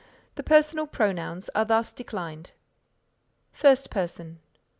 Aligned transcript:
The 0.33 0.41
personal 0.41 0.87
pronouns 0.87 1.47
are 1.53 1.63
thus 1.63 1.93
declined: 1.93 2.53
First 3.51 3.91
Person. 3.91 4.39